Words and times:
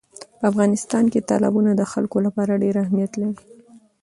په 0.39 0.43
افغانستان 0.51 1.03
کې 1.11 1.25
تالابونه 1.29 1.71
د 1.75 1.81
خلکو 1.91 2.17
لپاره 2.25 2.59
ډېر 2.63 2.75
اهمیت 2.83 3.11
لري. 3.21 3.41